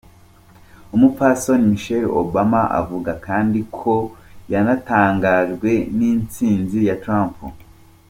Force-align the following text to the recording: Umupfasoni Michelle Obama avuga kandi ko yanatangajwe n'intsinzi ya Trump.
Umupfasoni 0.95 1.65
Michelle 1.71 2.11
Obama 2.21 2.61
avuga 2.81 3.11
kandi 3.25 3.59
ko 3.77 3.95
yanatangajwe 4.51 5.71
n'intsinzi 5.97 6.79
ya 6.87 6.95
Trump. 7.03 7.35